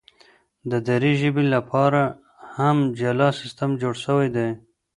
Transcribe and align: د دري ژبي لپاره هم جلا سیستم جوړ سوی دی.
د 0.69 0.71
دري 0.87 1.13
ژبي 1.21 1.43
لپاره 1.55 2.01
هم 2.57 2.77
جلا 2.99 3.29
سیستم 3.41 3.69
جوړ 3.81 3.93
سوی 4.05 4.27
دی. 4.35 4.49